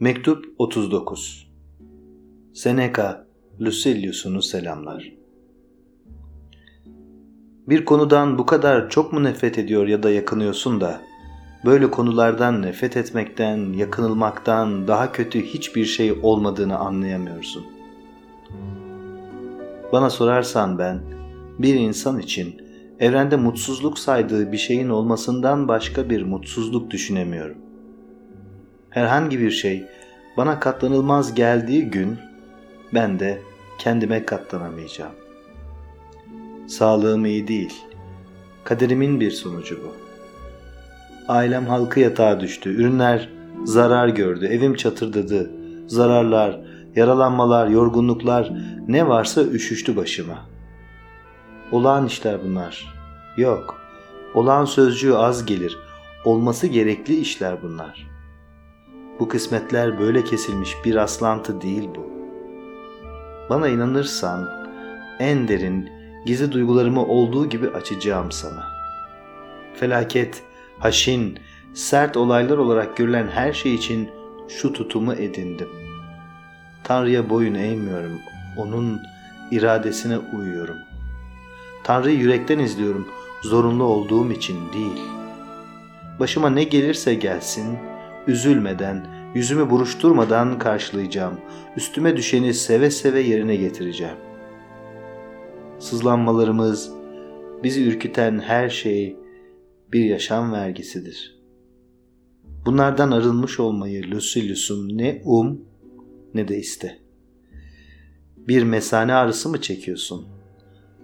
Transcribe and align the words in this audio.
Mektup 0.00 0.44
39 0.58 1.50
Seneca, 2.54 3.26
Lucilius'unu 3.60 4.42
selamlar. 4.42 5.12
Bir 7.68 7.84
konudan 7.84 8.38
bu 8.38 8.46
kadar 8.46 8.90
çok 8.90 9.12
mu 9.12 9.24
nefret 9.24 9.58
ediyor 9.58 9.86
ya 9.86 10.02
da 10.02 10.10
yakınıyorsun 10.10 10.80
da, 10.80 11.00
böyle 11.64 11.90
konulardan 11.90 12.62
nefret 12.62 12.96
etmekten, 12.96 13.72
yakınılmaktan 13.72 14.88
daha 14.88 15.12
kötü 15.12 15.42
hiçbir 15.42 15.84
şey 15.84 16.12
olmadığını 16.22 16.78
anlayamıyorsun. 16.78 17.64
Bana 19.92 20.10
sorarsan 20.10 20.78
ben, 20.78 21.00
bir 21.58 21.74
insan 21.74 22.18
için 22.18 22.62
evrende 23.00 23.36
mutsuzluk 23.36 23.98
saydığı 23.98 24.52
bir 24.52 24.58
şeyin 24.58 24.88
olmasından 24.88 25.68
başka 25.68 26.10
bir 26.10 26.22
mutsuzluk 26.22 26.90
düşünemiyorum. 26.90 27.69
Herhangi 28.90 29.40
bir 29.40 29.50
şey 29.50 29.84
bana 30.36 30.60
katlanılmaz 30.60 31.34
geldiği 31.34 31.90
gün 31.90 32.18
ben 32.94 33.18
de 33.18 33.42
kendime 33.78 34.26
katlanamayacağım. 34.26 35.12
Sağlığım 36.66 37.26
iyi 37.26 37.48
değil. 37.48 37.74
Kaderimin 38.64 39.20
bir 39.20 39.30
sonucu 39.30 39.80
bu. 39.84 39.94
Ailem 41.32 41.66
halkı 41.66 42.00
yatağa 42.00 42.40
düştü. 42.40 42.70
Ürünler 42.70 43.28
zarar 43.64 44.08
gördü. 44.08 44.46
Evim 44.46 44.74
çatırdadı. 44.74 45.50
Zararlar, 45.86 46.60
yaralanmalar, 46.96 47.66
yorgunluklar 47.66 48.52
ne 48.88 49.08
varsa 49.08 49.42
üşüştü 49.42 49.96
başıma. 49.96 50.38
Olağan 51.72 52.06
işler 52.06 52.44
bunlar. 52.44 52.94
Yok. 53.36 53.80
Olağan 54.34 54.64
sözcüğü 54.64 55.14
az 55.14 55.46
gelir. 55.46 55.78
Olması 56.24 56.66
gerekli 56.66 57.16
işler 57.16 57.62
bunlar. 57.62 58.10
Bu 59.20 59.28
kısmetler 59.28 59.98
böyle 59.98 60.24
kesilmiş 60.24 60.76
bir 60.84 60.96
aslantı 60.96 61.60
değil 61.60 61.88
bu. 61.96 62.10
Bana 63.50 63.68
inanırsan 63.68 64.48
en 65.18 65.48
derin, 65.48 65.90
gizli 66.26 66.52
duygularımı 66.52 67.06
olduğu 67.06 67.48
gibi 67.48 67.68
açacağım 67.68 68.32
sana. 68.32 68.66
Felaket, 69.74 70.42
haşin, 70.78 71.38
sert 71.74 72.16
olaylar 72.16 72.58
olarak 72.58 72.96
görülen 72.96 73.28
her 73.28 73.52
şey 73.52 73.74
için 73.74 74.08
şu 74.48 74.72
tutumu 74.72 75.14
edindim. 75.14 75.68
Tanrı'ya 76.84 77.30
boyun 77.30 77.54
eğmiyorum, 77.54 78.18
onun 78.56 79.00
iradesine 79.50 80.18
uyuyorum. 80.18 80.76
Tanrı'yı 81.84 82.18
yürekten 82.18 82.58
izliyorum, 82.58 83.08
zorunlu 83.42 83.84
olduğum 83.84 84.32
için 84.32 84.72
değil. 84.72 85.00
Başıma 86.20 86.50
ne 86.50 86.64
gelirse 86.64 87.14
gelsin, 87.14 87.78
üzülmeden, 88.26 89.06
yüzümü 89.34 89.70
buruşturmadan 89.70 90.58
karşılayacağım. 90.58 91.40
Üstüme 91.76 92.16
düşeni 92.16 92.54
seve 92.54 92.90
seve 92.90 93.20
yerine 93.20 93.56
getireceğim. 93.56 94.16
Sızlanmalarımız, 95.78 96.92
bizi 97.62 97.88
ürküten 97.88 98.38
her 98.38 98.68
şey 98.68 99.16
bir 99.92 100.04
yaşam 100.04 100.52
vergisidir. 100.52 101.40
Bunlardan 102.66 103.10
arınmış 103.10 103.60
olmayı 103.60 104.10
Lucilius'um 104.10 104.98
ne 104.98 105.22
um 105.24 105.60
ne 106.34 106.48
de 106.48 106.58
iste. 106.58 106.98
Bir 108.36 108.62
mesane 108.62 109.14
ağrısı 109.14 109.48
mı 109.48 109.60
çekiyorsun? 109.60 110.26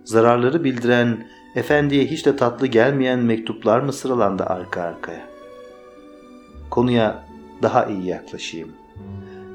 Zararları 0.04 0.64
bildiren, 0.64 1.28
efendiye 1.54 2.06
hiç 2.06 2.26
de 2.26 2.36
tatlı 2.36 2.66
gelmeyen 2.66 3.18
mektuplar 3.18 3.80
mı 3.80 3.92
sıralandı 3.92 4.44
arka 4.44 4.82
arkaya? 4.82 5.35
Konuya 6.76 7.24
daha 7.62 7.86
iyi 7.86 8.06
yaklaşayım. 8.06 8.68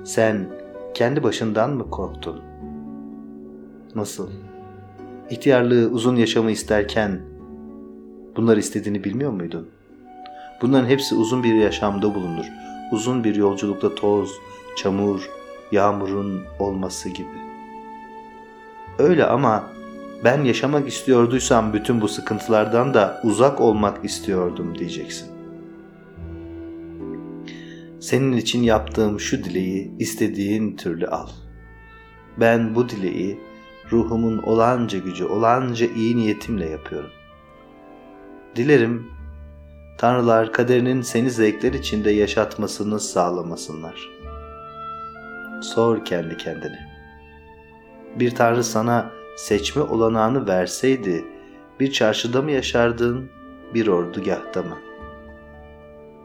Sen 0.03 0.45
kendi 0.93 1.23
başından 1.23 1.69
mı 1.69 1.89
korktun? 1.89 2.41
Nasıl? 3.95 4.29
İhtiyarlığı 5.29 5.89
uzun 5.89 6.15
yaşamı 6.15 6.51
isterken 6.51 7.21
bunlar 8.35 8.57
istediğini 8.57 9.03
bilmiyor 9.03 9.31
muydun? 9.31 9.69
Bunların 10.61 10.87
hepsi 10.87 11.15
uzun 11.15 11.43
bir 11.43 11.53
yaşamda 11.53 12.15
bulunur. 12.15 12.45
Uzun 12.91 13.23
bir 13.23 13.35
yolculukta 13.35 13.95
toz, 13.95 14.31
çamur, 14.77 15.29
yağmurun 15.71 16.41
olması 16.59 17.09
gibi. 17.09 17.37
Öyle 18.99 19.25
ama 19.25 19.63
ben 20.23 20.43
yaşamak 20.43 20.87
istiyorduysam 20.87 21.73
bütün 21.73 22.01
bu 22.01 22.07
sıkıntılardan 22.07 22.93
da 22.93 23.21
uzak 23.23 23.61
olmak 23.61 24.05
istiyordum 24.05 24.75
diyeceksin. 24.79 25.40
Senin 28.01 28.31
için 28.31 28.63
yaptığım 28.63 29.19
şu 29.19 29.43
dileği 29.43 29.91
istediğin 29.99 30.75
türlü 30.75 31.07
al. 31.07 31.27
Ben 32.37 32.75
bu 32.75 32.89
dileği 32.89 33.39
ruhumun 33.91 34.37
olanca 34.37 34.99
gücü, 34.99 35.25
olanca 35.25 35.87
iyi 35.95 36.17
niyetimle 36.17 36.69
yapıyorum. 36.69 37.09
Dilerim 38.55 39.07
tanrılar 39.97 40.53
kaderinin 40.53 41.01
seni 41.01 41.31
zevkler 41.31 41.73
içinde 41.73 42.11
yaşatmasını 42.11 42.99
sağlamasınlar. 42.99 44.09
Sor 45.61 46.05
kendi 46.05 46.37
kendine. 46.37 46.87
Bir 48.19 48.35
tanrı 48.35 48.63
sana 48.63 49.11
seçme 49.37 49.81
olanağını 49.81 50.47
verseydi 50.47 51.25
bir 51.79 51.91
çarşıda 51.91 52.41
mı 52.41 52.51
yaşardın, 52.51 53.29
bir 53.73 53.87
ordugahta 53.87 54.63
mı? 54.63 54.77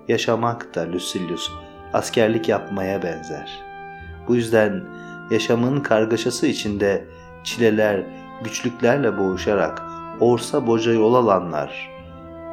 Yaşamak 0.08 0.74
da 0.74 0.92
Lucilius 0.92 1.50
askerlik 1.92 2.48
yapmaya 2.48 3.02
benzer. 3.02 3.60
Bu 4.28 4.36
yüzden 4.36 4.84
yaşamın 5.30 5.80
kargaşası 5.80 6.46
içinde 6.46 7.04
çileler, 7.44 8.02
güçlüklerle 8.44 9.18
boğuşarak 9.18 9.82
orsa 10.20 10.66
boca 10.66 10.92
yol 10.92 11.14
alanlar, 11.14 11.90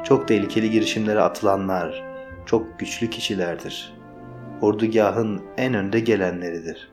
çok 0.04 0.28
tehlikeli 0.28 0.70
girişimlere 0.70 1.20
atılanlar, 1.20 2.04
çok 2.46 2.78
güçlü 2.78 3.10
kişilerdir. 3.10 3.94
Ordugahın 4.60 5.42
en 5.56 5.74
önde 5.74 6.00
gelenleridir. 6.00 6.92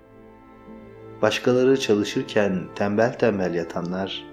Başkaları 1.22 1.80
çalışırken 1.80 2.60
tembel 2.76 3.14
tembel 3.14 3.54
yatanlar, 3.54 4.26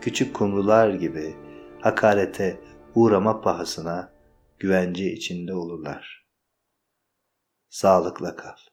küçük 0.00 0.34
kumrular 0.34 0.90
gibi 0.90 1.34
hakarete 1.80 2.60
uğrama 2.94 3.40
pahasına 3.40 4.12
güvence 4.58 5.12
içinde 5.12 5.54
olurlar. 5.54 6.21
Sağlıkla 7.72 8.36
kal. 8.36 8.71